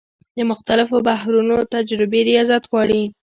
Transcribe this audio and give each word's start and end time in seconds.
د 0.37 0.39
مختلفو 0.51 0.97
بحرونو 1.07 1.57
تجربې 1.73 2.21
ریاضت 2.29 2.63
غواړي. 2.71 3.01